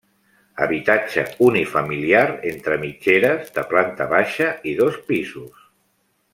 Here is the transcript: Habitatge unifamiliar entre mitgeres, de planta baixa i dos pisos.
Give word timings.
Habitatge 0.65 1.23
unifamiliar 1.47 2.23
entre 2.53 2.79
mitgeres, 2.85 3.53
de 3.59 3.67
planta 3.75 4.11
baixa 4.17 4.51
i 4.73 4.77
dos 4.83 4.99
pisos. 5.13 5.65